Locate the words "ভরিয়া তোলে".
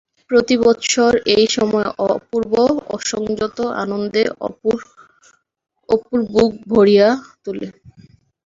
6.71-7.67